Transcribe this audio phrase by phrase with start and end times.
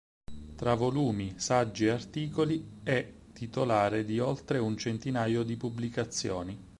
[0.55, 6.59] Tra volumi, saggi e articoli, è titolare di oltre un centinaio di pubblicazioni.